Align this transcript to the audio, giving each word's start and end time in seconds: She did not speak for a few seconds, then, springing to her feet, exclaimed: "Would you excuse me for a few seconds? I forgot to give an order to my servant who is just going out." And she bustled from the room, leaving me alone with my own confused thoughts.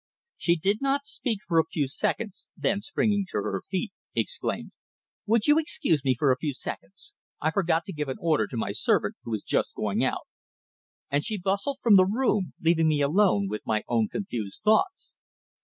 She 0.35 0.55
did 0.55 0.79
not 0.81 1.05
speak 1.05 1.41
for 1.45 1.59
a 1.59 1.63
few 1.71 1.87
seconds, 1.87 2.49
then, 2.57 2.81
springing 2.81 3.27
to 3.29 3.37
her 3.37 3.61
feet, 3.69 3.91
exclaimed: 4.15 4.71
"Would 5.27 5.45
you 5.45 5.59
excuse 5.59 6.03
me 6.03 6.15
for 6.15 6.31
a 6.31 6.37
few 6.37 6.53
seconds? 6.53 7.13
I 7.39 7.51
forgot 7.51 7.85
to 7.85 7.93
give 7.93 8.09
an 8.09 8.17
order 8.19 8.47
to 8.47 8.57
my 8.57 8.71
servant 8.71 9.13
who 9.21 9.35
is 9.35 9.43
just 9.43 9.75
going 9.75 10.03
out." 10.03 10.25
And 11.11 11.23
she 11.23 11.37
bustled 11.37 11.77
from 11.83 11.97
the 11.97 12.05
room, 12.07 12.53
leaving 12.59 12.87
me 12.87 13.01
alone 13.01 13.47
with 13.47 13.61
my 13.63 13.83
own 13.87 14.07
confused 14.07 14.63
thoughts. 14.65 15.17